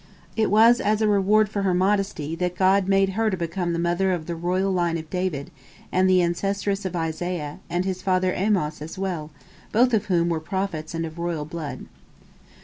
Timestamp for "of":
4.11-4.25, 4.97-5.11, 6.85-6.95, 9.93-10.05, 11.05-11.19